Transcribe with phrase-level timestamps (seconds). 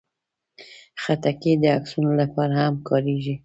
[1.01, 3.35] خټکی د عکسونو لپاره هم کارېږي.